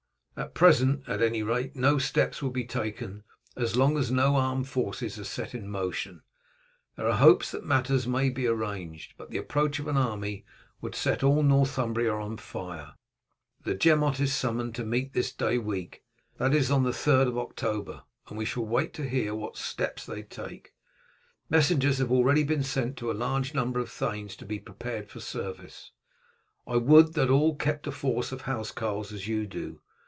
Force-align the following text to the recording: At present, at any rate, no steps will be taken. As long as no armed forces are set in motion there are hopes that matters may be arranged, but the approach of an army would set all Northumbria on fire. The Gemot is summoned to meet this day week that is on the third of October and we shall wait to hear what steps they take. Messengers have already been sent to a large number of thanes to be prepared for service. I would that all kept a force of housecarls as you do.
At 0.37 0.55
present, 0.55 1.03
at 1.07 1.21
any 1.21 1.43
rate, 1.43 1.75
no 1.75 1.99
steps 1.99 2.41
will 2.41 2.49
be 2.49 2.63
taken. 2.65 3.23
As 3.55 3.75
long 3.75 3.95
as 3.95 4.09
no 4.09 4.37
armed 4.37 4.67
forces 4.67 5.19
are 5.19 5.23
set 5.25 5.53
in 5.53 5.69
motion 5.69 6.23
there 6.95 7.07
are 7.07 7.17
hopes 7.17 7.51
that 7.51 7.63
matters 7.65 8.07
may 8.07 8.29
be 8.29 8.47
arranged, 8.47 9.13
but 9.17 9.29
the 9.29 9.37
approach 9.37 9.77
of 9.77 9.87
an 9.87 9.97
army 9.97 10.43
would 10.79 10.95
set 10.95 11.21
all 11.21 11.43
Northumbria 11.43 12.11
on 12.15 12.37
fire. 12.37 12.93
The 13.65 13.75
Gemot 13.75 14.19
is 14.19 14.33
summoned 14.33 14.73
to 14.75 14.83
meet 14.85 15.13
this 15.13 15.31
day 15.31 15.59
week 15.59 16.01
that 16.37 16.55
is 16.55 16.71
on 16.71 16.81
the 16.83 16.93
third 16.93 17.27
of 17.27 17.37
October 17.37 18.01
and 18.27 18.35
we 18.35 18.45
shall 18.45 18.65
wait 18.65 18.93
to 18.95 19.07
hear 19.07 19.35
what 19.35 19.57
steps 19.57 20.07
they 20.07 20.23
take. 20.23 20.73
Messengers 21.51 21.99
have 21.99 22.09
already 22.11 22.43
been 22.43 22.63
sent 22.63 22.97
to 22.97 23.11
a 23.11 23.13
large 23.13 23.53
number 23.53 23.79
of 23.79 23.91
thanes 23.91 24.35
to 24.37 24.45
be 24.45 24.57
prepared 24.59 25.07
for 25.07 25.19
service. 25.19 25.91
I 26.65 26.77
would 26.77 27.13
that 27.13 27.29
all 27.29 27.55
kept 27.55 27.85
a 27.85 27.91
force 27.91 28.31
of 28.31 28.43
housecarls 28.43 29.11
as 29.11 29.27
you 29.27 29.45
do. 29.45 29.81